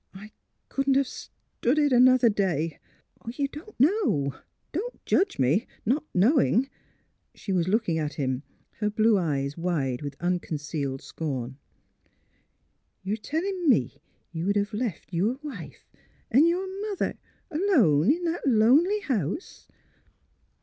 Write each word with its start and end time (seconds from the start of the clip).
I 0.15 0.31
couldn't 0.67 0.95
have 0.95 1.05
stood 1.05 1.77
it 1.77 1.91
another 1.93 2.27
day.... 2.27 2.79
Oh, 3.23 3.29
you 3.31 3.47
don't 3.47 3.79
know! 3.79 4.33
Don't 4.71 5.05
judge 5.05 5.37
me— 5.37 5.67
not 5.85 6.03
knowing" 6.11 6.67
She 7.35 7.53
was 7.53 7.67
looking 7.67 7.99
at 7.99 8.15
him, 8.15 8.41
her 8.79 8.89
blue 8.89 9.19
eyes 9.19 9.57
wide 9.59 10.01
with 10.01 10.15
unconcealed 10.19 11.03
scorn. 11.03 11.59
''You 13.03 13.13
are 13.13 13.17
telling 13.17 13.69
me 13.69 14.01
you 14.31 14.47
would 14.47 14.55
have 14.55 14.73
left 14.73 15.13
your 15.13 15.37
wife— 15.43 15.85
and 16.31 16.47
your 16.47 16.67
mother, 16.89 17.19
alone 17.51 18.11
in 18.11 18.23
that 18.23 18.47
lonely 18.47 19.01
house? 19.01 19.67